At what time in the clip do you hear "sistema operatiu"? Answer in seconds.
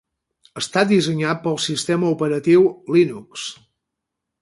1.67-2.67